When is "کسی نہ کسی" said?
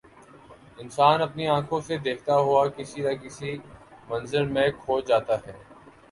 2.67-3.51